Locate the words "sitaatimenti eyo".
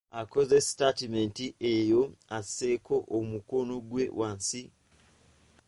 0.67-2.01